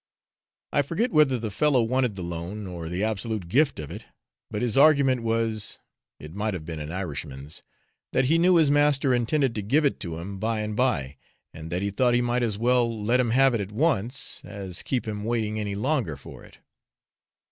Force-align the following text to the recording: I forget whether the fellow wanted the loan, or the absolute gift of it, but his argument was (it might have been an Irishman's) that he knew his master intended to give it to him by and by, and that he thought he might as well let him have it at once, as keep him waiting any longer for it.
I 0.73 0.81
forget 0.81 1.11
whether 1.11 1.37
the 1.37 1.51
fellow 1.51 1.83
wanted 1.83 2.15
the 2.15 2.23
loan, 2.23 2.65
or 2.65 2.89
the 2.89 3.03
absolute 3.03 3.47
gift 3.47 3.77
of 3.77 3.91
it, 3.91 4.03
but 4.49 4.63
his 4.63 4.75
argument 4.75 5.21
was 5.21 5.77
(it 6.19 6.33
might 6.33 6.55
have 6.55 6.65
been 6.65 6.79
an 6.79 6.91
Irishman's) 6.91 7.61
that 8.11 8.25
he 8.25 8.39
knew 8.39 8.55
his 8.55 8.71
master 8.71 9.13
intended 9.13 9.53
to 9.53 9.61
give 9.61 9.85
it 9.85 9.99
to 9.99 10.17
him 10.17 10.39
by 10.39 10.61
and 10.61 10.75
by, 10.75 11.17
and 11.53 11.71
that 11.71 11.83
he 11.83 11.91
thought 11.91 12.15
he 12.15 12.21
might 12.23 12.41
as 12.41 12.57
well 12.57 13.03
let 13.03 13.19
him 13.19 13.29
have 13.29 13.53
it 13.53 13.61
at 13.61 13.71
once, 13.71 14.41
as 14.43 14.81
keep 14.81 15.07
him 15.07 15.23
waiting 15.23 15.59
any 15.59 15.75
longer 15.75 16.17
for 16.17 16.43
it. 16.43 16.57